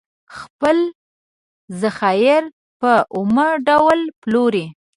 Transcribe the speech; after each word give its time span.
خپل 0.37 0.77
ذخایر 1.81 2.43
په 2.81 2.91
اومه 3.17 3.47
ډول 3.67 3.99
پلوري. 4.21 4.65